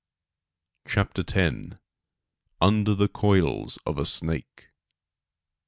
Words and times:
*CHAPTER 0.87 1.21
X.* 1.27 1.77
*Under 2.59 2.95
the 2.95 3.07
Coils 3.07 3.77
of 3.85 3.99
a 3.99 4.05
Snake. 4.07 4.69